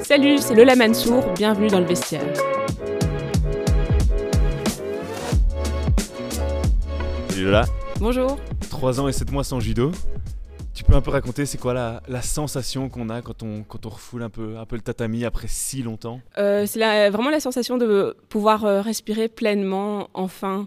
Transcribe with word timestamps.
Salut, 0.00 0.38
c'est 0.38 0.54
Lola 0.54 0.74
Mansour, 0.74 1.22
bienvenue 1.34 1.66
dans 1.68 1.80
le 1.80 1.84
vestiaire. 1.84 2.22
Salut 7.28 7.44
Lola. 7.44 7.66
Bonjour. 8.00 8.38
Trois 8.70 8.98
ans 9.00 9.08
et 9.08 9.12
sept 9.12 9.30
mois 9.30 9.44
sans 9.44 9.60
judo. 9.60 9.92
Tu 10.72 10.82
peux 10.82 10.94
un 10.94 11.00
peu 11.00 11.12
raconter, 11.12 11.46
c'est 11.46 11.58
quoi 11.58 11.72
la, 11.72 12.02
la 12.08 12.20
sensation 12.20 12.88
qu'on 12.88 13.08
a 13.08 13.22
quand 13.22 13.44
on, 13.44 13.62
quand 13.62 13.86
on 13.86 13.90
refoule 13.90 14.24
un 14.24 14.30
peu, 14.30 14.56
un 14.58 14.64
peu 14.64 14.74
le 14.74 14.82
tatami 14.82 15.24
après 15.24 15.46
si 15.46 15.82
longtemps? 15.82 16.20
Euh, 16.36 16.66
C'est 16.66 17.10
vraiment 17.10 17.30
la 17.30 17.38
sensation 17.38 17.76
de 17.76 18.16
pouvoir 18.28 18.64
euh, 18.64 18.80
respirer 18.80 19.28
pleinement, 19.28 20.08
enfin, 20.14 20.66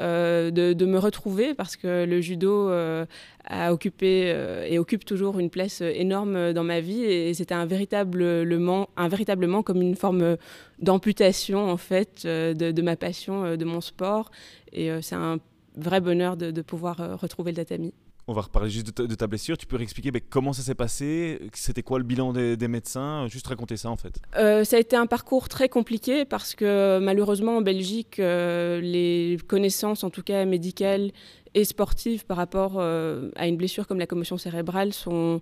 euh, 0.00 0.50
de, 0.50 0.86
me 0.86 0.98
retrouver, 0.98 1.54
parce 1.54 1.76
que 1.76 2.04
le 2.04 2.20
judo 2.20 2.68
euh, 2.68 3.06
a 3.44 3.72
occupé 3.72 4.24
euh, 4.26 4.66
et 4.68 4.78
occupe 4.78 5.04
toujours 5.04 5.38
une 5.38 5.50
place 5.50 5.80
énorme 5.80 6.52
dans 6.52 6.64
ma 6.64 6.80
vie, 6.80 7.02
et 7.02 7.34
c'était 7.34 7.54
un, 7.54 7.66
véritablement, 7.66 8.88
un 8.96 9.08
véritablement 9.08 9.62
comme 9.62 9.80
une 9.80 9.96
forme 9.96 10.36
d'amputation, 10.80 11.70
en 11.70 11.76
fait, 11.76 12.26
de, 12.26 12.52
de, 12.70 12.82
ma 12.82 12.96
passion, 12.96 13.56
de 13.56 13.64
mon 13.64 13.80
sport, 13.80 14.30
et 14.72 14.90
c'est 15.00 15.16
un 15.16 15.38
vrai 15.76 16.00
bonheur 16.00 16.36
de, 16.36 16.50
de 16.50 16.62
pouvoir 16.62 17.18
retrouver 17.20 17.52
le 17.52 17.56
tatami. 17.56 17.92
On 18.28 18.32
va 18.32 18.42
reparler 18.42 18.70
juste 18.70 19.00
de 19.00 19.14
ta, 19.14 19.28
blessure. 19.28 19.56
Tu 19.56 19.66
peux 19.66 19.76
réexpliquer 19.76 20.10
mais 20.10 20.20
comment 20.20 20.52
ça 20.52 20.62
s'est 20.62 20.74
passé? 20.74 21.40
C'était 21.52 21.84
quoi 21.84 21.98
le 21.98 22.04
bilan 22.04 22.32
des, 22.32 22.68
médecins? 22.68 23.28
Juste 23.28 23.46
raconter 23.46 23.76
ça 23.76 23.88
en 23.88 23.96
fait. 23.96 24.18
Euh, 24.36 24.64
ça 24.64 24.76
a 24.76 24.80
été 24.80 24.96
un 24.96 25.06
parcours 25.06 25.48
très 25.48 25.68
compliqué 25.68 26.24
parce 26.24 26.56
que 26.56 26.98
malheureusement 27.00 27.58
en 27.58 27.60
Belgique, 27.60 28.18
euh, 28.18 28.80
les 28.80 29.38
connaissances 29.46 30.02
en 30.02 30.10
tout 30.10 30.24
cas 30.24 30.44
médicales 30.44 31.12
et 31.54 31.64
sportives 31.64 32.26
par 32.26 32.36
rapport 32.36 32.78
euh, 32.78 33.30
à 33.36 33.46
une 33.46 33.56
blessure 33.56 33.86
comme 33.86 34.00
la 34.00 34.08
commotion 34.08 34.38
cérébrale 34.38 34.92
sont, 34.92 35.40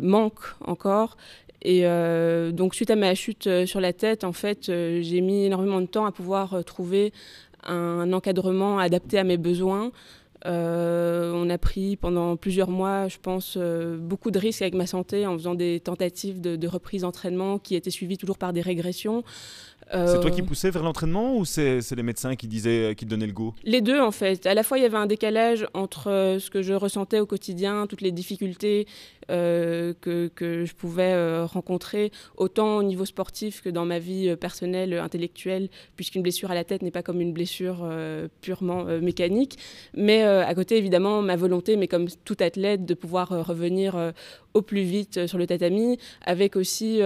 manquent 0.00 0.54
encore. 0.64 1.18
Et 1.60 1.82
donc 2.52 2.74
suite 2.74 2.90
à 2.90 2.96
ma 2.96 3.14
chute 3.14 3.66
sur 3.66 3.80
la 3.82 3.92
tête, 3.92 4.24
en 4.24 4.32
fait, 4.32 4.66
j'ai 4.66 5.20
mis 5.20 5.44
énormément 5.44 5.82
de 5.82 5.86
temps 5.86 6.06
à 6.06 6.12
pouvoir 6.12 6.64
trouver 6.64 7.12
un 7.64 8.14
encadrement 8.14 8.78
adapté 8.78 9.18
à 9.18 9.24
mes 9.24 9.36
besoins. 9.36 9.92
Euh, 10.46 11.32
on 11.34 11.50
a 11.50 11.58
pris 11.58 11.96
pendant 11.96 12.36
plusieurs 12.36 12.70
mois, 12.70 13.08
je 13.08 13.18
pense, 13.20 13.54
euh, 13.56 13.96
beaucoup 13.96 14.30
de 14.30 14.38
risques 14.38 14.62
avec 14.62 14.74
ma 14.74 14.86
santé 14.86 15.26
en 15.26 15.36
faisant 15.36 15.54
des 15.54 15.80
tentatives 15.80 16.40
de, 16.40 16.56
de 16.56 16.68
reprise 16.68 17.02
d'entraînement 17.02 17.58
qui 17.58 17.74
étaient 17.74 17.90
suivies 17.90 18.18
toujours 18.18 18.38
par 18.38 18.52
des 18.52 18.60
régressions. 18.60 19.24
Euh, 19.94 20.06
c'est 20.12 20.20
toi 20.20 20.30
qui 20.30 20.42
poussais 20.42 20.70
vers 20.70 20.82
l'entraînement 20.82 21.36
ou 21.36 21.44
c'est 21.44 21.80
les 21.94 22.02
médecins 22.02 22.36
qui 22.36 22.46
disaient, 22.46 22.94
qui 22.96 23.04
te 23.04 23.10
donnaient 23.10 23.26
le 23.26 23.32
go? 23.32 23.54
Les 23.64 23.80
deux 23.80 24.00
en 24.00 24.10
fait. 24.10 24.46
À 24.46 24.54
la 24.54 24.62
fois 24.62 24.78
il 24.78 24.82
y 24.82 24.86
avait 24.86 24.96
un 24.96 25.06
décalage 25.06 25.66
entre 25.74 26.10
euh, 26.10 26.38
ce 26.38 26.50
que 26.50 26.62
je 26.62 26.74
ressentais 26.74 27.20
au 27.20 27.26
quotidien, 27.26 27.86
toutes 27.86 28.02
les 28.02 28.12
difficultés 28.12 28.86
euh, 29.30 29.92
que, 30.00 30.28
que, 30.34 30.64
je 30.64 30.74
pouvais 30.74 31.12
euh, 31.12 31.44
rencontrer, 31.44 32.12
autant 32.38 32.78
au 32.78 32.82
niveau 32.82 33.04
sportif 33.04 33.60
que 33.60 33.68
dans 33.68 33.84
ma 33.84 33.98
vie 33.98 34.34
personnelle, 34.36 34.94
intellectuelle, 34.94 35.68
puisqu'une 35.96 36.22
blessure 36.22 36.50
à 36.50 36.54
la 36.54 36.64
tête 36.64 36.80
n'est 36.80 36.90
pas 36.90 37.02
comme 37.02 37.20
une 37.20 37.34
blessure 37.34 37.80
euh, 37.82 38.28
purement 38.40 38.84
mécanique. 38.84 39.58
Mais 39.94 40.22
à 40.22 40.54
côté 40.54 40.78
évidemment 40.78 41.20
ma 41.20 41.36
volonté, 41.36 41.76
mais 41.76 41.88
comme 41.88 42.06
tout 42.24 42.36
athlète, 42.40 42.86
de 42.86 42.94
pouvoir 42.94 43.28
revenir 43.46 44.12
au 44.54 44.62
plus 44.62 44.82
vite 44.82 45.26
sur 45.26 45.38
le 45.38 45.46
tatami, 45.46 45.98
avec 46.24 46.56
aussi 46.56 47.00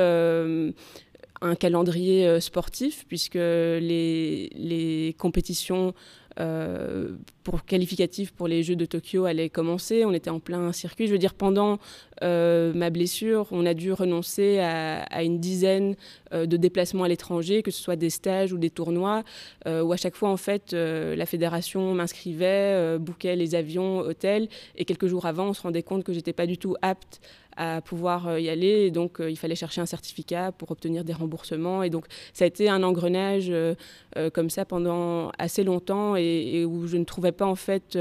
un 1.43 1.55
calendrier 1.55 2.27
euh, 2.27 2.41
sportif, 2.41 3.05
puisque 3.09 3.35
les, 3.35 4.51
les 4.55 5.15
compétitions 5.19 5.93
euh, 6.41 7.11
pour 7.43 7.65
qualificatives 7.67 8.33
pour 8.33 8.49
les 8.49 8.63
Jeux 8.63 8.77
de 8.77 8.87
Tokyo 8.87 9.27
allaient 9.27 9.51
commencer. 9.51 10.05
On 10.07 10.15
était 10.15 10.31
en 10.31 10.39
plein 10.39 10.73
circuit. 10.73 11.07
Je 11.09 11.13
veux 11.13 11.19
dire, 11.19 11.35
pendant 11.35 11.79
euh, 12.23 12.73
ma 12.73 12.89
blessure, 12.89 13.49
on 13.51 13.67
a 13.67 13.75
dû 13.75 13.93
renoncer 13.93 14.61
à, 14.61 15.23
une 15.23 15.41
dizaine 15.41 15.97
de 16.33 16.57
déplacements 16.57 17.05
à 17.05 17.09
l'étranger, 17.09 17.63
que 17.63 17.71
ce 17.71 17.83
soit 17.83 17.97
des 17.97 18.09
stages 18.09 18.53
ou 18.53 18.59
des 18.59 18.71
tournois, 18.71 19.25
où 19.67 19.93
à 19.93 19.97
chaque 19.97 20.15
fois, 20.15 20.31
en 20.31 20.37
fait, 20.37 20.73
la 20.73 21.27
fédération 21.27 21.93
m'inscrivait, 21.95 22.97
bouquait 22.99 23.37
les 23.37 23.55
avions, 23.57 23.99
hôtels, 23.99 24.49
et 24.77 24.85
quelques 24.85 25.09
jours 25.09 25.27
avant, 25.27 25.49
on 25.49 25.55
se 25.55 25.63
rendait 25.63 25.83
compte 25.83 26.05
que 26.05 26.13
j'étais 26.13 26.33
pas 26.33 26.47
du 26.47 26.57
tout 26.57 26.77
apte 26.81 27.21
à 27.57 27.81
pouvoir 27.81 28.39
y 28.39 28.49
aller. 28.49 28.91
Donc, 28.91 29.21
euh, 29.21 29.31
il 29.31 29.37
fallait 29.37 29.55
chercher 29.55 29.81
un 29.81 29.87
certificat 29.87 30.53
pour 30.53 30.71
obtenir 30.71 31.05
des 31.05 31.13
remboursements. 31.13 31.83
Et 31.83 31.91
donc, 31.91 32.07
ça 32.33 32.45
a 32.45 32.47
été 32.47 32.69
un 32.69 32.83
engrenage 32.83 33.47
euh, 33.51 33.75
euh, 34.17 34.31
comme 34.31 34.51
ça 34.51 34.65
pendant 34.65 35.31
assez 35.39 35.65
longtemps 35.65 36.17
et, 36.17 36.65
où 36.65 36.87
je 36.87 36.97
ne 36.97 37.05
trouvais 37.05 37.33
pas 37.33 37.47
en 37.47 37.55
fait 37.55 37.99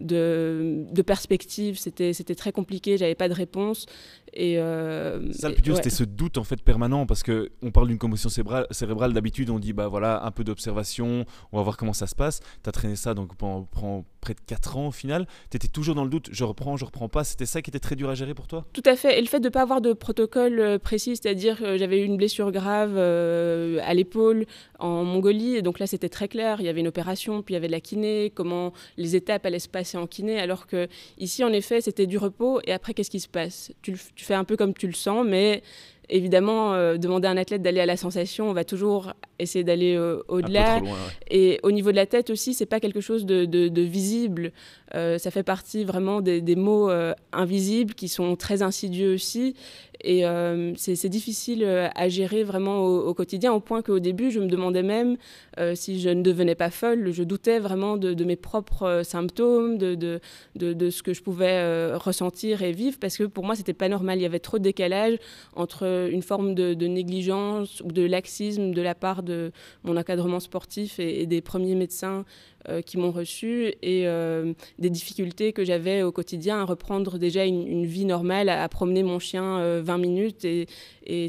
de, 0.00 0.84
de 0.90 1.02
perspective. 1.02 1.78
C'était 1.78 2.34
très 2.34 2.52
compliqué, 2.52 2.96
j'avais 2.96 3.14
pas 3.14 3.28
de 3.28 3.34
réponse. 3.34 3.86
Et 4.34 4.58
euh, 4.58 5.32
ça 5.32 5.48
le 5.48 5.54
plus 5.54 5.62
dur, 5.62 5.74
ouais. 5.74 5.82
c'était 5.82 5.94
ce 5.94 6.04
doute 6.04 6.38
en 6.38 6.44
fait 6.44 6.62
permanent 6.62 7.06
parce 7.06 7.22
que 7.22 7.50
on 7.62 7.70
parle 7.70 7.88
d'une 7.88 7.98
commotion 7.98 8.28
cérébrale, 8.28 8.66
cérébrale 8.70 9.12
d'habitude, 9.12 9.50
on 9.50 9.58
dit 9.58 9.72
bah 9.72 9.88
voilà 9.88 10.24
un 10.24 10.30
peu 10.30 10.44
d'observation, 10.44 11.24
on 11.52 11.56
va 11.56 11.62
voir 11.62 11.76
comment 11.76 11.92
ça 11.92 12.06
se 12.06 12.14
passe. 12.14 12.40
Tu 12.62 12.68
as 12.68 12.72
traîné 12.72 12.96
ça 12.96 13.14
donc 13.14 13.36
pendant, 13.36 13.62
pendant, 13.62 14.04
près 14.20 14.34
de 14.34 14.40
4 14.46 14.76
ans 14.76 14.88
au 14.88 14.90
final. 14.90 15.26
Tu 15.50 15.56
étais 15.56 15.68
toujours 15.68 15.94
dans 15.94 16.04
le 16.04 16.10
doute, 16.10 16.28
je 16.32 16.44
reprends, 16.44 16.76
je 16.76 16.84
reprends 16.84 17.08
pas. 17.08 17.24
C'était 17.24 17.46
ça 17.46 17.62
qui 17.62 17.70
était 17.70 17.78
très 17.78 17.96
dur 17.96 18.10
à 18.10 18.14
gérer 18.14 18.34
pour 18.34 18.46
toi? 18.46 18.66
Tout 18.72 18.82
à 18.84 18.96
fait. 18.96 19.18
Et 19.18 19.20
le 19.20 19.28
fait 19.28 19.40
de 19.40 19.44
ne 19.44 19.50
pas 19.50 19.62
avoir 19.62 19.80
de 19.80 19.92
protocole 19.92 20.58
euh, 20.58 20.78
précis, 20.78 21.16
c'est-à-dire 21.16 21.58
que 21.58 21.78
j'avais 21.78 22.00
eu 22.00 22.04
une 22.04 22.16
blessure 22.16 22.50
grave 22.52 22.94
euh, 22.96 23.78
à 23.82 23.94
l'épaule 23.94 24.46
en 24.78 25.04
Mongolie, 25.04 25.56
et 25.56 25.62
donc 25.62 25.78
là 25.78 25.86
c'était 25.86 26.08
très 26.08 26.28
clair. 26.28 26.60
Il 26.60 26.66
y 26.66 26.68
avait 26.68 26.80
une 26.80 26.88
opération, 26.88 27.42
puis 27.42 27.54
il 27.54 27.56
y 27.56 27.58
avait 27.58 27.68
de 27.68 27.72
la 27.72 27.80
kiné, 27.80 28.30
comment 28.34 28.72
les 28.96 29.16
étapes 29.16 29.46
allaient 29.46 29.58
se 29.58 29.68
passer 29.68 29.87
en 29.96 30.06
kiné, 30.06 30.38
alors 30.38 30.66
que 30.66 30.88
ici 31.18 31.42
en 31.44 31.52
effet 31.52 31.80
c'était 31.80 32.06
du 32.06 32.18
repos. 32.18 32.60
Et 32.66 32.72
après 32.72 32.92
qu'est-ce 32.94 33.10
qui 33.10 33.20
se 33.20 33.28
passe? 33.28 33.72
Tu, 33.82 33.96
tu 34.14 34.24
fais 34.24 34.34
un 34.34 34.44
peu 34.44 34.56
comme 34.56 34.74
tu 34.74 34.86
le 34.86 34.92
sens, 34.92 35.24
mais 35.26 35.62
évidemment, 36.10 36.72
euh, 36.72 36.96
demander 36.96 37.28
à 37.28 37.30
un 37.32 37.36
athlète 37.36 37.60
d'aller 37.60 37.80
à 37.80 37.86
la 37.86 37.98
sensation, 37.98 38.48
on 38.48 38.54
va 38.54 38.64
toujours 38.64 39.12
essayer 39.38 39.62
d'aller 39.62 39.94
euh, 39.94 40.22
au-delà. 40.28 40.78
Ouais. 40.78 40.88
Et 41.30 41.60
au 41.62 41.70
niveau 41.70 41.90
de 41.90 41.96
la 41.96 42.06
tête 42.06 42.30
aussi, 42.30 42.54
c'est 42.54 42.66
pas 42.66 42.80
quelque 42.80 43.02
chose 43.02 43.26
de, 43.26 43.44
de, 43.44 43.68
de 43.68 43.82
visible. 43.82 44.52
Euh, 44.94 45.18
ça 45.18 45.30
fait 45.30 45.42
partie 45.42 45.84
vraiment 45.84 46.22
des, 46.22 46.40
des 46.40 46.56
mots 46.56 46.90
invisibles 47.32 47.94
qui 47.94 48.08
sont 48.08 48.36
très 48.36 48.62
insidieux 48.62 49.12
aussi. 49.12 49.54
Et 50.02 50.24
euh, 50.24 50.72
c'est 50.76 51.08
difficile 51.08 51.64
à 51.64 52.08
gérer 52.08 52.44
vraiment 52.44 52.84
au, 52.86 53.14
quotidien, 53.14 53.52
au 53.52 53.60
point 53.60 53.82
qu'au 53.82 53.98
début, 53.98 54.30
je 54.30 54.38
me 54.40 54.46
demandais 54.46 54.82
même 54.82 55.16
euh, 55.58 55.74
si 55.74 56.00
je 56.00 56.08
ne 56.08 56.22
devenais 56.22 56.54
pas 56.54 56.70
folle. 56.70 57.10
Je 57.10 57.22
doutais 57.24 57.58
vraiment 57.58 57.96
de, 57.96 58.24
mes 58.24 58.36
propres 58.36 59.02
symptômes, 59.04 59.78
de, 59.78 60.20
ce 60.58 61.02
que 61.02 61.12
je 61.12 61.22
pouvais 61.22 61.58
euh, 61.58 61.98
ressentir 61.98 62.62
et 62.62 62.72
vivre, 62.72 62.98
parce 63.00 63.16
que 63.16 63.24
pour 63.24 63.44
moi, 63.44 63.54
c'était 63.54 63.72
pas 63.72 63.88
normal. 63.88 64.18
Il 64.18 64.22
y 64.22 64.26
avait 64.26 64.38
trop 64.38 64.58
de 64.58 64.64
décalage 64.64 65.18
entre 65.54 66.08
une 66.10 66.22
forme 66.22 66.54
de, 66.54 66.74
négligence 66.86 67.80
ou 67.84 67.92
de 67.92 68.02
laxisme 68.02 68.70
de 68.72 68.82
la 68.82 68.94
part 68.94 69.22
de 69.22 69.52
mon 69.84 69.96
encadrement 69.96 70.40
sportif 70.40 71.00
et, 71.00 71.26
des 71.26 71.40
premiers 71.40 71.74
médecins 71.74 72.24
euh, 72.68 72.82
qui 72.82 72.98
m'ont 72.98 73.12
reçu 73.12 73.72
et 73.82 74.08
euh, 74.08 74.52
des 74.78 74.90
difficultés 74.90 75.52
que 75.52 75.64
j'avais 75.64 76.02
au 76.02 76.10
quotidien 76.10 76.58
à 76.58 76.64
reprendre 76.64 77.16
déjà 77.16 77.44
une, 77.44 77.86
vie 77.86 78.04
normale, 78.04 78.48
à, 78.48 78.62
à, 78.64 78.68
promener 78.68 79.02
mon 79.02 79.18
chien 79.18 79.58
euh, 79.58 79.80
20 79.88 79.98
minutes 79.98 80.44
et, 80.44 80.66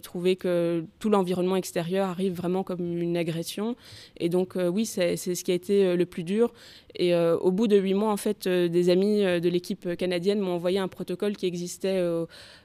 trouver 0.01 0.35
que 0.35 0.83
tout 0.99 1.09
l'environnement 1.09 1.55
extérieur 1.55 2.09
arrive 2.09 2.33
vraiment 2.33 2.63
comme 2.63 3.01
une 3.01 3.15
agression. 3.15 3.75
Et 4.17 4.27
donc 4.27 4.55
euh, 4.55 4.67
oui, 4.67 4.85
c'est 4.85 5.15
ce 5.15 5.43
qui 5.43 5.51
a 5.51 5.53
été 5.53 5.85
euh, 5.85 5.95
le 5.95 6.05
plus 6.05 6.23
dur. 6.23 6.51
Et 6.95 7.13
euh, 7.13 7.37
au 7.37 7.51
bout 7.51 7.67
de 7.67 7.77
huit 7.77 7.93
mois, 7.93 8.11
en 8.11 8.17
fait, 8.17 8.47
des 8.47 8.89
amis 8.89 9.21
de 9.21 9.49
l'équipe 9.49 9.95
canadienne 9.95 10.39
m'ont 10.39 10.53
envoyé 10.53 10.79
un 10.79 10.87
protocole 10.87 11.37
qui 11.37 11.45
existait 11.45 12.01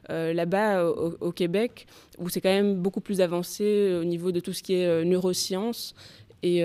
là-bas 0.08 0.84
au, 1.20 1.32
Québec, 1.32 1.86
où 2.18 2.28
c'est 2.28 2.40
quand 2.40 2.48
même 2.48 2.74
beaucoup 2.74 3.00
plus 3.00 3.20
avancé 3.20 3.94
au 4.00 4.04
niveau 4.04 4.32
de 4.32 4.40
tout 4.40 4.52
ce 4.52 4.62
qui 4.62 4.74
est 4.74 5.04
neurosciences. 5.04 5.94
Et, 6.42 6.62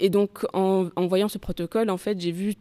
et 0.00 0.10
donc, 0.10 0.44
en, 0.52 0.88
en, 0.96 1.06
voyant 1.06 1.28
ce 1.28 1.38
protocole, 1.38 1.88
en 1.88 1.98
fait, 1.98 2.20
j'ai 2.20 2.32
vu 2.32 2.54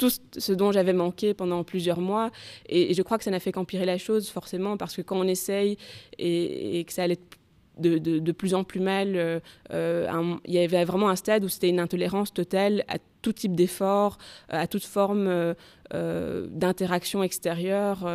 tout 0.00 0.10
ce 0.38 0.52
dont 0.52 0.72
j'avais 0.72 0.94
manqué 0.94 1.34
pendant 1.34 1.62
plusieurs 1.62 2.00
mois. 2.00 2.30
Et, 2.68 2.94
je 2.94 3.02
crois 3.02 3.18
que 3.18 3.24
ça 3.24 3.30
n'a 3.30 3.38
fait 3.38 3.52
qu'empirer 3.52 3.84
la 3.84 3.98
chose, 3.98 4.30
forcément, 4.30 4.76
parce 4.78 4.96
que 4.96 5.02
quand 5.02 5.18
on 5.18 5.28
essaye 5.28 5.76
et, 6.18 6.82
que 6.86 6.92
ça 6.92 7.02
allait 7.02 7.18
de, 7.78 7.98
de, 7.98 8.32
plus 8.32 8.54
en 8.54 8.64
plus 8.64 8.80
mal, 8.80 9.14
euh, 9.16 9.40
euh, 9.72 10.36
il 10.46 10.54
y 10.54 10.58
avait 10.58 10.84
vraiment 10.84 11.08
un 11.08 11.16
stade 11.16 11.44
où 11.44 11.48
c'était 11.48 11.68
une 11.68 11.80
intolérance 11.80 12.32
totale 12.32 12.84
à 12.88 12.96
tout 13.22 13.32
type 13.32 13.54
d'effort, 13.54 14.18
à 14.48 14.66
toute 14.66 14.84
forme 14.84 15.26
euh, 15.28 16.46
d'interaction 16.50 17.22
extérieure. 17.22 18.08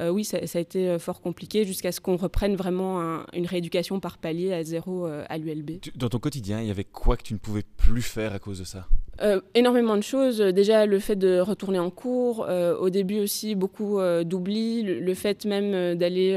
Oui, 0.00 0.24
ça, 0.24 0.38
a 0.38 0.58
été 0.60 0.98
fort 1.00 1.20
compliqué 1.20 1.64
jusqu'à 1.64 1.90
ce 1.90 2.00
qu'on 2.00 2.16
reprenne 2.16 2.54
vraiment 2.54 3.00
un, 3.00 3.26
une 3.32 3.46
rééducation 3.46 3.98
par 3.98 4.18
palier 4.18 4.52
à 4.52 4.62
zéro 4.62 5.06
à 5.06 5.38
l'ULB. 5.38 5.80
Dans 5.96 6.08
ton 6.08 6.20
quotidien, 6.20 6.60
il 6.60 6.68
y 6.68 6.70
avait 6.70 6.84
quoi 6.84 7.16
que 7.16 7.24
tu 7.24 7.34
ne 7.34 7.38
pouvais 7.38 7.64
plus 7.76 8.02
faire 8.02 8.32
à 8.32 8.38
cause 8.38 8.60
de 8.60 8.64
ça? 8.64 8.86
Euh, 9.20 9.40
énormément 9.54 9.96
de 9.96 10.02
choses. 10.02 10.38
Déjà, 10.38 10.86
le 10.86 10.98
fait 10.98 11.16
de 11.16 11.40
retourner 11.40 11.78
en 11.78 11.90
cours. 11.90 12.46
Euh, 12.48 12.76
au 12.76 12.90
début 12.90 13.20
aussi, 13.20 13.54
beaucoup 13.54 13.98
euh, 13.98 14.24
d'oubli. 14.24 14.82
Le, 14.82 15.00
le, 15.00 15.14
fait 15.14 15.44
même 15.44 15.96
d'aller 15.96 16.34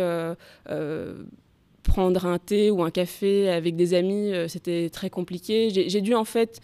prendre 1.84 2.26
un 2.26 2.38
thé 2.38 2.72
ou 2.72 2.84
un 2.84 2.92
café 2.92 3.50
avec 3.50 3.76
des 3.76 3.94
amis, 3.94 4.34
euh, 4.34 4.48
c'était 4.48 4.90
très 4.90 5.10
compliqué. 5.10 5.70
J'ai 5.70 6.02
dû 6.02 6.16
en 6.16 6.26
fait 6.26 6.60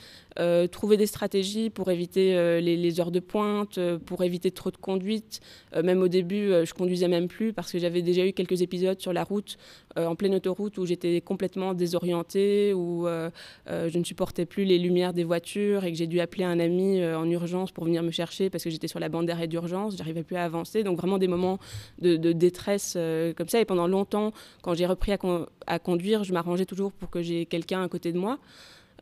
trouver 0.71 0.97
des 0.97 1.07
stratégies 1.07 1.71
pour 1.71 1.89
éviter 1.89 2.61
les, 2.61 2.99
heures 2.99 3.09
de 3.09 3.19
pointe, 3.19 3.79
pour 4.05 4.23
éviter 4.23 4.51
trop 4.51 4.69
de 4.69 4.77
conduite. 4.77 5.39
même 5.83 6.03
au 6.03 6.07
début, 6.07 6.51
je 6.63 6.71
conduisais 6.75 7.07
même 7.07 7.27
plus 7.27 7.53
parce 7.53 7.71
que 7.71 7.79
j'avais 7.79 8.03
déjà 8.03 8.23
eu 8.23 8.33
quelques 8.33 8.61
épisodes 8.61 9.01
sur 9.01 9.13
la 9.13 9.23
route, 9.23 9.57
en 9.95 10.15
pleine 10.15 10.35
autoroute, 10.35 10.77
où 10.77 10.85
j'étais 10.85 11.21
complètement 11.21 11.73
désorientée, 11.73 12.71
où 12.75 13.07
je 13.07 13.97
ne 13.97 14.03
supportais 14.03 14.45
plus 14.45 14.63
les 14.63 14.77
lumières 14.77 15.11
des 15.11 15.23
voitures 15.23 15.85
et 15.85 15.91
que 15.91 15.97
j'ai 15.97 16.05
dû 16.05 16.19
appeler 16.19 16.43
un 16.43 16.59
ami 16.59 17.03
en 17.03 17.27
urgence 17.27 17.71
pour 17.71 17.85
venir 17.85 18.03
me 18.03 18.11
chercher 18.11 18.51
parce 18.51 18.63
que 18.63 18.69
j'étais 18.69 18.87
sur 18.87 18.99
la 18.99 19.09
bande 19.09 19.25
d'arrêt 19.25 19.47
d'urgence, 19.47 19.97
j'arrivais 19.97 20.21
plus 20.21 20.35
à 20.35 20.43
avancer. 20.43 20.83
Donc 20.83 20.99
vraiment 20.99 21.17
des 21.17 21.27
moments 21.27 21.57
de, 21.97 22.15
détresse 22.31 22.95
comme 23.35 23.49
ça. 23.49 23.59
Et 23.59 23.65
pendant 23.65 23.87
longtemps, 23.87 24.33
quand 24.61 24.75
j'ai 24.75 24.85
repris 24.85 25.06
à, 25.11 25.79
conduire, 25.79 26.23
je 26.23 26.33
m'arrangeais 26.33 26.65
toujours 26.65 26.91
pour 26.91 27.09
que 27.09 27.21
j'ai 27.21 27.45
quelqu'un 27.45 27.83
à 27.83 27.87
côté 27.87 28.11
de 28.11 28.19
moi. 28.19 28.39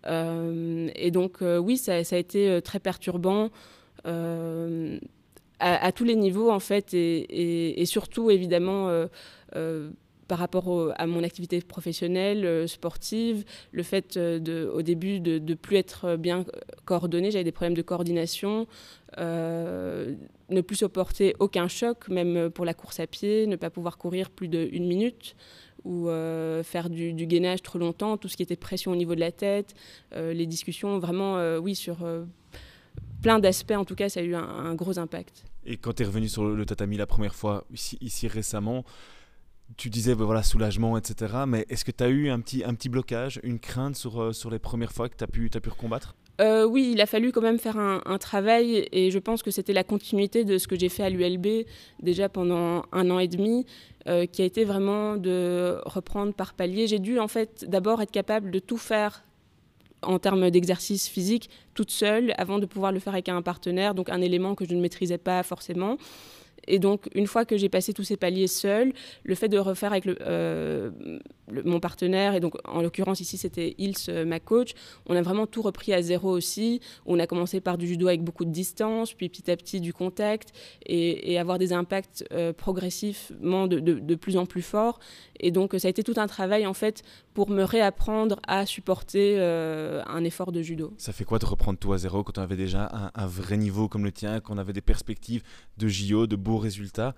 Euh, 0.08 0.90
et 0.96 1.12
donc, 1.12 1.42
euh, 1.42 1.58
oui, 1.58 1.78
ça, 1.78 1.96
a 1.96 2.18
été 2.18 2.50
euh, 2.50 2.62
très 2.62 2.80
perturbant 2.80 3.50
à, 5.60 5.92
tous 5.92 6.04
les 6.04 6.16
niveaux, 6.16 6.52
en 6.52 6.60
fait, 6.60 6.94
et, 6.94 7.84
surtout, 7.86 8.30
évidemment, 8.30 8.92
par 10.28 10.40
rapport 10.40 10.94
à 10.96 11.08
mon 11.08 11.24
activité 11.24 11.60
professionnelle, 11.62 12.68
sportive, 12.68 13.46
le 13.72 13.82
fait 13.82 14.18
au 14.18 14.84
début 14.84 15.20
de 15.20 15.40
ne 15.40 15.54
plus 15.56 15.78
être 15.78 16.18
bien 16.18 16.46
coordonnée, 16.84 17.32
j'avais 17.32 17.44
des 17.44 17.52
problèmes 17.52 17.74
de 17.74 17.82
coordination, 17.82 18.68
ne 19.18 20.62
plus 20.62 20.76
supporter 20.76 21.36
aucun 21.40 21.68
choc, 21.68 22.10
même 22.10 22.52
pour 22.52 22.66
la 22.66 22.76
course 22.76 23.00
à 23.00 23.08
pied, 23.08 23.48
ne 23.48 23.56
pas 23.56 23.72
pouvoir 23.72 23.98
courir 23.98 24.30
plus 24.30 24.50
d'une 24.50 24.86
minute 24.86 25.36
ou 25.86 26.10
euh, 26.10 26.64
faire 26.64 26.90
du, 26.90 27.14
gainage 27.14 27.62
trop 27.62 27.80
longtemps, 27.80 28.18
tout 28.18 28.28
ce 28.28 28.36
qui 28.36 28.44
était 28.44 28.56
pression 28.56 28.92
au 28.92 28.96
niveau 28.96 29.16
de 29.16 29.20
la 29.20 29.32
tête, 29.32 29.76
euh, 30.14 30.34
les 30.34 30.48
discussions, 30.48 31.00
vraiment, 31.00 31.38
euh, 31.38 31.60
oui, 31.60 31.76
sur 31.76 31.98
plein 33.22 33.40
d'aspects, 33.40 33.72
en 33.72 33.86
tout 33.86 33.96
cas, 33.96 34.10
ça 34.10 34.20
a 34.20 34.24
eu 34.24 34.36
un, 34.36 34.76
gros 34.76 35.00
impact. 35.00 35.46
Et 35.66 35.78
quand 35.78 35.94
tu 35.94 36.04
es 36.04 36.06
revenu 36.06 36.28
sur 36.28 36.44
le, 36.44 36.66
tatami 36.66 36.98
la 36.98 37.08
première 37.08 37.36
fois, 37.36 37.66
ici, 37.72 38.28
récemment, 38.28 38.84
tu 39.78 39.90
disais 39.90 40.14
bah, 40.14 40.26
voilà 40.26 40.44
soulagement 40.44 40.96
etc 40.96 41.38
mais 41.48 41.66
est-ce 41.70 41.84
que 41.84 41.90
tu 41.90 42.04
as 42.04 42.10
eu 42.10 42.30
un 42.30 42.40
petit, 42.40 42.64
un 42.64 42.76
petit 42.76 42.88
blocage 42.88 43.40
une 43.42 43.58
crainte 43.58 43.96
sur, 43.96 44.36
sur 44.36 44.52
les 44.52 44.60
premières 44.60 44.92
fois 44.92 45.10
que 45.10 45.16
tu 45.16 45.24
as 45.24 45.28
pu, 45.28 45.50
as 45.52 45.60
pu 45.60 45.70
recombattre? 45.70 46.16
Oui, 46.40 46.92
il 46.94 47.02
a 47.02 47.06
fallu 47.06 47.32
quand 47.32 47.42
même 47.42 47.60
faire 47.60 47.78
un, 47.78 48.02
un 48.06 48.18
travail 48.18 48.88
et 48.92 49.12
je 49.12 49.20
pense 49.20 49.44
que 49.44 49.52
c'était 49.52 49.74
la 49.74 49.84
continuité 49.84 50.44
de 50.44 50.58
ce 50.58 50.68
que 50.68 50.78
j'ai 50.78 50.90
fait 50.90 51.04
à 51.04 51.10
l'ULB 51.10 51.66
déjà 52.02 52.30
pendant 52.30 52.84
un 52.92 53.10
an 53.10 53.20
et 53.20 53.28
demi. 53.28 53.66
Euh, 54.08 54.28
qui 54.28 54.44
a 54.44 54.46
été 54.46 54.66
vraiment 54.66 55.18
de 55.18 55.80
reprendre 55.84 56.32
par 56.32 56.54
palier. 56.54 56.86
J'ai 56.86 57.00
dû 57.00 57.18
en 57.18 57.28
fait 57.28 57.66
d'abord 57.68 58.04
être 58.04 58.12
capable 58.12 58.52
de 58.52 58.60
tout 58.60 58.78
faire 58.78 59.24
en 60.04 60.20
termes 60.20 60.52
d'exercice 60.52 61.08
physique 61.08 61.50
toute 61.74 61.90
seule 61.90 62.32
avant 62.38 62.60
de 62.60 62.68
pouvoir 62.68 62.92
le 62.92 63.00
faire 63.00 63.14
avec 63.14 63.30
un 63.30 63.42
partenaire, 63.42 63.96
donc 63.96 64.10
un 64.12 64.22
élément 64.22 64.54
que 64.54 64.64
je 64.64 64.76
ne 64.76 64.82
maîtrisais 64.82 65.18
pas 65.18 65.42
forcément. 65.42 65.98
Et 66.68 66.78
donc, 66.78 67.10
une 67.16 67.26
fois 67.26 67.46
que 67.46 67.58
j'ai 67.58 67.68
passé 67.68 67.94
tous 67.94 68.04
ces 68.04 68.16
paliers 68.16 68.46
seul, 68.46 68.94
le 69.24 69.34
fait 69.34 69.50
de 69.50 69.58
refaire 69.58 69.92
avec 69.92 70.06
le, 70.06 70.18
euh, 70.22 70.92
mon 71.52 71.80
partenaire, 71.80 72.34
et 72.34 72.40
donc 72.40 72.56
en 72.66 72.82
l'occurrence 72.82 73.20
ici 73.20 73.38
c'était 73.38 73.76
Ils, 73.78 73.96
euh, 74.10 74.26
ma 74.26 74.40
coach, 74.40 74.74
on 75.06 75.16
a 75.16 75.22
vraiment 75.22 75.48
tout 75.48 75.62
repris 75.62 75.94
à 75.94 76.02
zéro 76.02 76.32
aussi. 76.32 76.82
On 77.06 77.20
a 77.20 77.28
commencé 77.28 77.62
par 77.62 77.78
du 77.78 77.88
judo 77.88 78.08
avec 78.08 78.24
beaucoup 78.24 78.46
de 78.46 78.52
distance, 78.52 79.14
puis 79.14 79.30
petit 79.30 79.50
à 79.52 79.58
petit 79.58 79.80
du 79.80 79.94
contact, 79.94 80.50
et, 80.86 81.38
avoir 81.38 81.58
des 81.58 81.74
impacts 81.74 82.24
euh, 82.32 82.54
progressivement 82.54 83.68
de, 83.68 83.80
de, 83.80 84.16
plus 84.16 84.38
en 84.38 84.46
plus 84.46 84.62
forts. 84.62 85.00
Et 85.40 85.52
donc 85.52 85.76
ça 85.78 85.88
a 85.88 85.90
été 85.90 86.02
tout 86.02 86.14
un 86.16 86.28
travail 86.28 86.66
en 86.66 86.74
fait 86.74 87.04
pour 87.34 87.50
me 87.50 87.64
réapprendre 87.64 88.40
à 88.48 88.66
supporter 88.66 89.38
un 89.38 90.24
effort 90.24 90.54
de 90.54 90.62
judo. 90.62 90.94
Ça 90.98 91.12
fait 91.12 91.26
quoi 91.26 91.40
de 91.40 91.46
reprendre 91.46 91.78
tout 91.78 91.92
à 91.92 91.98
zéro 91.98 92.24
quand 92.24 92.38
on 92.38 92.42
avait 92.42 92.56
déjà 92.56 92.90
un, 92.94 93.12
un 93.14 93.28
vrai 93.28 93.58
niveau 93.58 93.90
comme 93.90 94.06
le 94.06 94.14
tien, 94.14 94.40
qu'on 94.40 94.58
avait 94.58 94.74
des 94.74 94.82
perspectives 94.82 95.44
de 95.78 95.88
JO, 95.88 96.26
de 96.26 96.38
beaux 96.38 96.58
résultats? 96.58 97.16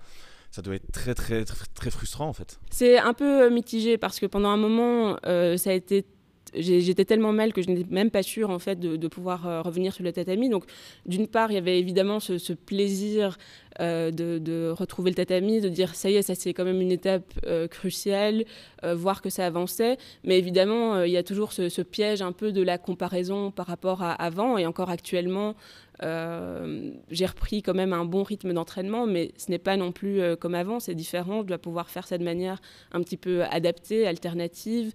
Ça 0.50 0.62
doit 0.62 0.76
être 0.76 0.90
très 0.92 1.14
très 1.14 1.44
très, 1.44 1.90
frustrant 1.90 2.28
en 2.28 2.32
fait. 2.32 2.58
C'est 2.70 2.98
un 2.98 3.14
peu 3.14 3.42
euh, 3.44 3.50
mitigé 3.50 3.98
parce 3.98 4.18
que 4.20 4.26
pendant 4.26 4.48
un 4.48 4.56
moment 4.56 5.18
euh, 5.26 5.56
ça 5.56 5.70
a 5.70 5.72
été 5.74 6.04
j'étais 6.54 7.04
tellement 7.04 7.34
mal 7.34 7.52
que 7.52 7.60
je 7.60 7.68
n'étais 7.68 7.86
même 7.90 8.10
pas 8.10 8.22
sûre 8.22 8.48
en 8.48 8.58
fait 8.58 8.80
de, 8.80 9.08
pouvoir 9.08 9.46
euh, 9.46 9.60
revenir 9.60 9.92
sur 9.92 10.02
le 10.02 10.12
tatami. 10.12 10.48
Donc 10.48 10.64
d'une 11.04 11.28
part, 11.28 11.50
il 11.50 11.54
y 11.54 11.58
avait 11.58 11.78
évidemment 11.78 12.20
ce, 12.20 12.54
plaisir 12.54 13.36
de, 13.78 14.70
retrouver 14.70 15.10
le 15.10 15.14
tatami, 15.14 15.60
de 15.60 15.68
dire 15.68 15.94
ça 15.94 16.08
y 16.08 16.16
est, 16.16 16.22
ça 16.22 16.34
c'est 16.34 16.54
quand 16.54 16.64
même 16.64 16.80
une 16.80 16.90
étape 16.90 17.34
cruciale, 17.70 18.46
voir 18.82 19.20
que 19.20 19.28
ça 19.28 19.44
avançait. 19.44 19.98
Mais 20.24 20.38
évidemment, 20.38 21.02
il 21.02 21.12
y 21.12 21.18
a 21.18 21.22
toujours 21.22 21.52
ce, 21.52 21.68
ce, 21.68 21.82
piège 21.82 22.22
un 22.22 22.32
peu 22.32 22.50
de 22.50 22.62
la 22.62 22.78
comparaison 22.78 23.50
par 23.50 23.66
rapport 23.66 24.02
à 24.02 24.12
avant 24.12 24.56
et 24.56 24.64
encore 24.64 24.88
actuellement. 24.88 25.54
Euh, 26.02 26.92
j'ai 27.10 27.26
repris 27.26 27.62
quand 27.62 27.74
même 27.74 27.92
un 27.92 28.04
bon 28.04 28.22
rythme 28.22 28.52
d'entraînement, 28.52 29.06
mais 29.06 29.32
ce 29.36 29.50
n'est 29.50 29.58
pas 29.58 29.76
non 29.76 29.92
plus 29.92 30.20
euh, 30.20 30.36
comme 30.36 30.54
avant, 30.54 30.80
c'est 30.80 30.94
différent. 30.94 31.42
Je 31.42 31.46
dois 31.48 31.58
pouvoir 31.58 31.90
faire 31.90 32.06
ça 32.06 32.18
de 32.18 32.24
manière 32.24 32.60
un 32.92 33.02
petit 33.02 33.16
peu 33.16 33.42
adaptée, 33.44 34.06
alternative. 34.06 34.92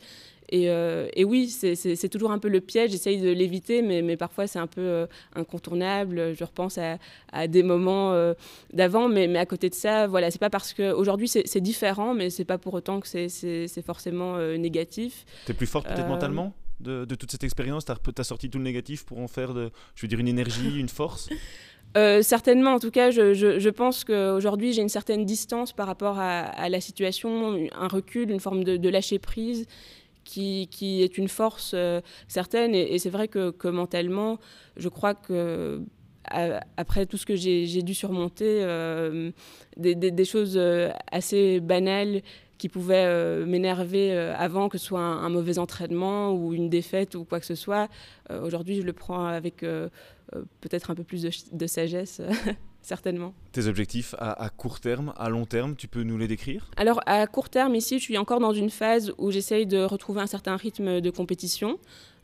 Et, 0.50 0.70
euh, 0.70 1.08
et 1.14 1.24
oui, 1.24 1.48
c'est 1.50 2.10
toujours 2.10 2.32
un 2.32 2.38
peu 2.38 2.50
le 2.50 2.62
piège, 2.62 2.92
j'essaye 2.92 3.20
de 3.20 3.30
l'éviter, 3.30 3.82
mais, 3.82 4.02
mais, 4.02 4.18
parfois 4.18 4.46
c'est 4.46 4.60
un 4.60 4.68
peu 4.68 5.08
incontournable. 5.36 6.36
Je 6.36 6.44
repense 6.44 6.78
à, 6.78 7.00
à 7.32 7.48
des 7.48 7.64
moments 7.64 8.14
d'avant, 8.72 9.08
mais, 9.08 9.28
mais, 9.28 9.40
à 9.40 9.48
côté 9.48 9.70
de 9.70 9.74
ça, 9.74 10.06
voilà, 10.06 10.30
c'est 10.30 10.42
pas 10.42 10.52
parce 10.52 10.74
qu'aujourd'hui 10.74 11.28
c'est 11.28 11.62
différent, 11.62 12.14
mais 12.14 12.30
c'est 12.30 12.46
pas 12.46 12.60
pour 12.60 12.74
autant 12.76 13.00
que 13.00 13.08
c'est 13.08 13.84
forcément 13.84 14.38
négatif. 14.58 15.26
Tu 15.46 15.54
es 15.54 15.56
plus 15.56 15.66
forte 15.66 15.88
peut-être 15.88 16.10
mentalement? 16.10 16.54
De, 16.84 17.16
toute 17.16 17.32
cette 17.32 17.44
expérience. 17.44 17.86
Tu 17.86 17.92
as, 18.18 18.24
sorti 18.24 18.50
tout 18.50 18.58
le 18.58 18.64
négatif 18.64 19.06
pour 19.06 19.20
en 19.20 19.28
faire, 19.28 19.54
je 19.54 20.02
veux 20.02 20.08
dire, 20.08 20.20
une 20.20 20.28
énergie, 20.28 20.80
une 20.80 20.90
force? 20.90 21.30
Euh, 21.96 22.24
certainement, 22.24 22.74
en 22.74 22.80
tout 22.80 22.92
cas, 22.92 23.12
je, 23.12 23.70
pense 23.70 24.04
qu'aujourd'hui, 24.04 24.74
j'ai 24.74 24.82
une 24.82 24.90
certaine 24.90 25.26
distance 25.26 25.74
par 25.74 25.88
rapport 25.88 26.18
à, 26.20 26.70
la 26.70 26.82
situation, 26.82 27.68
un 27.72 27.88
recul, 27.88 28.32
une 28.32 28.40
forme 28.40 28.64
de, 28.64 28.90
lâcher 28.90 29.20
prise 29.20 29.68
qui, 30.24 30.70
est 30.82 31.18
une 31.18 31.28
force 31.28 31.72
euh, 31.76 32.02
certaine. 32.28 32.74
Et, 32.74 32.98
c'est 32.98 33.10
vrai 33.10 33.28
que, 33.28 33.68
mentalement, 33.68 34.40
je 34.78 34.90
crois 34.90 35.14
que 35.14 35.82
après 36.78 37.06
tout 37.06 37.18
ce 37.18 37.26
que 37.26 37.36
j'ai 37.36 37.82
dû 37.84 37.94
surmonter, 37.94 38.60
euh, 38.62 39.32
des, 39.78 40.26
choses 40.26 40.60
assez 41.12 41.60
banales 41.60 42.22
qui 42.64 42.70
pouvait 42.70 43.04
euh, 43.06 43.46
m'énerver 43.46 44.14
euh, 44.14 44.34
avant, 44.38 44.70
que 44.70 44.78
ce 44.78 44.86
soit 44.86 45.02
un, 45.02 45.28
mauvais 45.28 45.60
entraînement 45.60 46.32
ou 46.32 46.54
une 46.54 46.70
défaite 46.70 47.14
ou 47.14 47.26
quoi 47.26 47.42
que 47.42 47.46
ce 47.46 47.56
soit. 47.56 47.90
Euh, 48.32 48.42
aujourd'hui, 48.42 48.80
je 48.80 48.86
le 48.86 48.94
prends 48.94 49.26
avec 49.26 49.66
peut-être 50.62 50.90
un 50.90 50.96
peu 50.96 51.04
plus 51.04 51.28
de, 51.52 51.68
sagesse. 51.68 52.22
certainement. 52.82 53.34
Tes 53.52 53.68
objectifs 53.68 54.16
à, 54.18 54.50
court 54.50 54.80
terme, 54.80 55.14
à 55.18 55.30
long 55.30 55.46
terme, 55.46 55.76
tu 55.76 55.90
peux 55.90 56.04
nous 56.04 56.18
les 56.18 56.28
décrire? 56.28 56.70
Alors 56.78 57.02
à 57.06 57.28
court 57.28 57.50
terme, 57.50 57.76
ici, 57.76 58.00
je 58.00 58.04
suis 58.04 58.18
encore 58.18 58.40
dans 58.40 58.54
une 58.54 58.70
phase 58.70 59.14
où 59.18 59.32
j'essaye 59.32 59.66
de 59.66 59.84
retrouver 59.84 60.22
un 60.22 60.28
certain 60.28 60.56
rythme 60.56 61.02
de 61.02 61.10
compétition. 61.10 61.80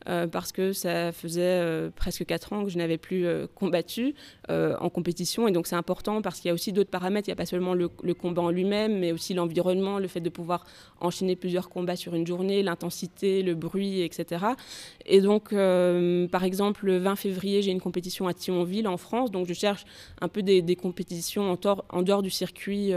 Euh, 0.08 0.26
parce 0.26 0.50
que 0.50 0.72
ça 0.72 1.12
faisait 1.12 1.42
euh, 1.42 1.90
presque 1.94 2.24
4 2.24 2.54
ans 2.54 2.64
que 2.64 2.70
je 2.70 2.78
n'avais 2.78 2.96
plus 2.96 3.26
euh, 3.26 3.46
combattu 3.54 4.14
en 4.48 4.90
compétition. 4.90 5.46
Et 5.46 5.52
donc 5.52 5.68
c'est 5.68 5.76
important 5.76 6.22
parce 6.22 6.40
qu'il 6.40 6.48
y 6.48 6.50
a 6.50 6.54
aussi 6.54 6.72
d'autres 6.72 6.90
paramètres. 6.90 7.28
Il 7.28 7.30
n'y 7.30 7.34
a 7.34 7.36
pas 7.36 7.46
seulement 7.46 7.72
le, 7.72 7.88
combat 8.14 8.42
en 8.42 8.50
lui-même, 8.50 8.98
mais 8.98 9.12
aussi 9.12 9.32
l'environnement, 9.32 10.00
le 10.00 10.08
fait 10.08 10.20
de 10.20 10.28
pouvoir 10.28 10.66
enchaîner 11.00 11.36
plusieurs 11.36 11.68
combats 11.68 11.94
sur 11.94 12.16
une 12.16 12.26
journée, 12.26 12.64
l'intensité, 12.64 13.44
le 13.44 13.54
bruit, 13.54 14.02
etc. 14.02 14.44
Et 15.06 15.20
donc, 15.20 15.50
par 16.30 16.42
exemple, 16.42 16.84
le 16.84 16.98
20 16.98 17.14
février, 17.14 17.62
j'ai 17.62 17.70
une 17.70 17.80
compétition 17.80 18.26
à 18.26 18.34
Thionville 18.34 18.88
en 18.88 18.96
France. 18.96 19.30
Donc 19.30 19.46
je 19.46 19.54
cherche 19.54 19.84
un 20.20 20.26
peu 20.26 20.42
des, 20.42 20.76
compétitions 20.76 21.56
en, 21.88 22.02
dehors 22.02 22.22
du 22.22 22.30
circuit 22.30 22.90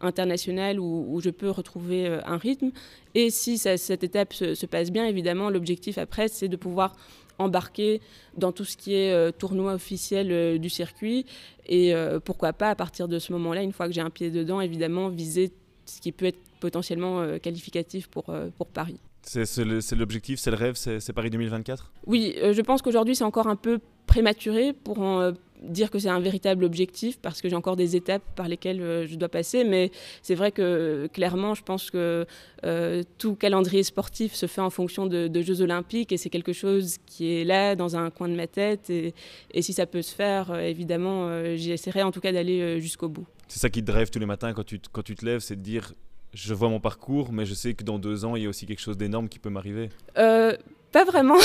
international 0.00 0.78
où, 0.78 1.06
où, 1.08 1.20
je 1.20 1.30
peux 1.30 1.50
retrouver 1.50 2.06
un 2.24 2.36
rythme. 2.36 2.70
Et 3.14 3.28
si 3.30 3.58
cette 3.58 4.04
étape 4.04 4.32
se, 4.32 4.66
passe 4.66 4.90
bien, 4.90 5.06
évidemment, 5.06 5.50
l'objectif 5.50 5.98
après, 5.98 6.28
c'est 6.28 6.41
de 6.48 6.56
pouvoir 6.56 6.94
embarquer 7.38 8.00
dans 8.36 8.52
tout 8.52 8.64
ce 8.64 8.76
qui 8.76 8.94
est 8.94 9.12
euh, 9.12 9.30
tournoi 9.30 9.74
officiel 9.74 10.30
euh, 10.30 10.58
du 10.58 10.70
circuit. 10.70 11.26
Et 11.66 11.94
euh, 11.94 12.20
pourquoi 12.20 12.52
pas, 12.52 12.70
à 12.70 12.74
partir 12.74 13.08
de 13.08 13.18
ce 13.18 13.32
moment-là, 13.32 13.62
une 13.62 13.72
fois 13.72 13.86
que 13.86 13.92
j'ai 13.92 14.00
un 14.00 14.10
pied 14.10 14.30
dedans, 14.30 14.60
évidemment, 14.60 15.08
viser 15.08 15.52
ce 15.86 16.00
qui 16.00 16.12
peut 16.12 16.26
être 16.26 16.40
potentiellement 16.60 17.38
qualificatif 17.40 18.06
pour, 18.06 18.32
pour 18.56 18.68
Paris. 18.68 19.00
C'est 19.22 19.94
l'objectif, 19.96 20.38
c'est 20.38 20.52
le 20.52 20.56
rêve, 20.56 20.74
c'est 20.76 21.12
Paris 21.12 21.30
2024 21.30 21.92
Oui, 22.06 22.36
je 22.40 22.60
pense 22.60 22.82
qu'aujourd'hui, 22.82 23.16
c'est 23.16 23.24
encore 23.24 23.48
un 23.48 23.56
peu 23.56 23.80
prématuré 24.12 24.74
pour 24.74 24.98
en 25.00 25.32
dire 25.62 25.90
que 25.90 25.98
c'est 25.98 26.10
un 26.10 26.20
véritable 26.20 26.64
objectif 26.64 27.18
parce 27.18 27.40
que 27.40 27.48
j'ai 27.48 27.56
encore 27.56 27.76
des 27.76 27.96
étapes 27.96 28.22
par 28.36 28.46
lesquelles 28.46 28.82
euh, 28.82 29.06
je 29.06 29.14
dois 29.14 29.30
passer. 29.30 29.64
Mais 29.64 29.90
c'est 30.20 30.34
vrai 30.34 30.52
que 30.52 31.08
clairement, 31.14 31.54
je 31.54 31.62
pense 31.62 31.90
que 31.90 32.26
euh, 32.66 33.02
tout 33.16 33.36
calendrier 33.36 33.82
sportif 33.82 34.34
se 34.34 34.46
fait 34.46 34.60
en 34.60 34.68
fonction 34.68 35.06
de, 35.06 35.30
Jeux 35.42 35.62
olympiques 35.62 36.12
et 36.12 36.18
c'est 36.18 36.28
quelque 36.28 36.52
chose 36.52 36.98
qui 37.06 37.32
est 37.32 37.44
là 37.44 37.74
dans 37.74 37.96
un 37.96 38.10
coin 38.10 38.28
de 38.28 38.34
ma 38.34 38.46
tête. 38.46 38.90
Et, 38.90 39.14
si 39.62 39.72
ça 39.72 39.86
peut 39.86 40.02
se 40.02 40.14
faire, 40.14 40.50
euh, 40.50 40.60
évidemment, 40.60 41.56
j'essaierai 41.56 42.02
en 42.02 42.12
tout 42.12 42.20
cas 42.20 42.32
d'aller 42.32 42.80
jusqu'au 42.80 43.08
bout. 43.08 43.26
C'est 43.48 43.60
ça 43.60 43.70
qui 43.70 43.82
te 43.82 43.90
rêve 43.90 44.10
tous 44.10 44.18
les 44.18 44.26
matins 44.26 44.52
quand 44.52 44.64
tu, 44.64 44.78
quand 44.92 45.02
tu 45.02 45.14
te 45.14 45.24
lèves, 45.24 45.40
c'est 45.40 45.56
de 45.56 45.62
dire 45.62 45.94
je 46.34 46.54
vois 46.54 46.68
mon 46.68 46.80
parcours, 46.80 47.32
mais 47.32 47.46
je 47.46 47.54
sais 47.54 47.74
que 47.74 47.84
dans 47.84 47.98
deux 47.98 48.24
ans, 48.24 48.36
il 48.36 48.42
y 48.42 48.46
a 48.46 48.48
aussi 48.48 48.66
quelque 48.66 48.80
chose 48.80 48.96
d'énorme 48.96 49.28
qui 49.28 49.38
peut 49.38 49.50
m'arriver 49.50 49.88
pas 50.92 51.04
vraiment. 51.04 51.38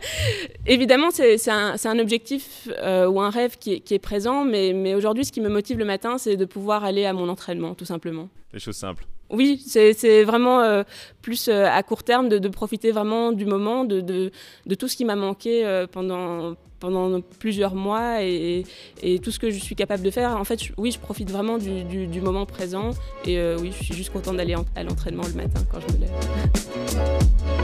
Évidemment, 0.66 1.10
c'est 1.10 1.48
un, 1.48 1.76
un, 1.82 1.98
objectif 1.98 2.68
euh, 2.82 3.06
ou 3.06 3.20
un 3.20 3.30
rêve 3.30 3.56
qui 3.58 3.74
est, 3.74 3.80
qui 3.80 3.94
est 3.94 3.98
présent, 3.98 4.44
mais, 4.44 4.72
mais 4.74 4.94
aujourd'hui, 4.94 5.24
ce 5.24 5.32
qui 5.32 5.40
me 5.40 5.48
motive 5.48 5.78
le 5.78 5.84
matin, 5.84 6.18
c'est 6.18 6.36
de 6.36 6.44
pouvoir 6.44 6.84
aller 6.84 7.06
à 7.06 7.12
mon 7.12 7.28
entraînement, 7.28 7.74
tout 7.74 7.84
simplement. 7.84 8.28
Les 8.52 8.58
choses 8.58 8.76
simples. 8.76 9.06
Oui, 9.30 9.62
c'est 9.64 10.24
vraiment 10.24 10.60
euh, 10.60 10.82
plus 11.22 11.46
euh, 11.48 11.66
à 11.66 11.84
court 11.84 12.02
terme 12.02 12.28
de, 12.28 12.38
de, 12.38 12.48
profiter 12.48 12.90
vraiment 12.90 13.30
du 13.30 13.46
moment, 13.46 13.84
de, 13.84 14.00
de, 14.00 14.32
de 14.66 14.74
tout 14.74 14.88
ce 14.88 14.96
qui 14.96 15.04
m'a 15.04 15.14
manqué 15.14 15.84
pendant, 15.92 16.56
pendant 16.80 17.20
plusieurs 17.38 17.76
mois 17.76 18.24
et, 18.24 18.64
et, 19.02 19.20
tout 19.20 19.30
ce 19.30 19.38
que 19.38 19.50
je 19.50 19.60
suis 19.60 19.76
capable 19.76 20.02
de 20.02 20.10
faire. 20.10 20.36
En 20.36 20.44
fait, 20.44 20.58
oui, 20.78 20.90
je 20.90 20.98
profite 20.98 21.30
vraiment 21.30 21.58
du, 21.58 21.84
du, 21.84 22.08
du 22.08 22.20
moment 22.20 22.44
présent 22.44 22.90
et 23.24 23.40
oui, 23.60 23.70
je 23.78 23.84
suis 23.84 23.94
juste 23.94 24.12
contente 24.12 24.36
d'aller 24.36 24.56
à 24.74 24.82
l'entraînement 24.82 25.22
le 25.28 25.34
matin 25.34 25.60
quand 25.70 25.78
je 25.78 25.94
me 25.94 26.00
lève. 26.00 27.50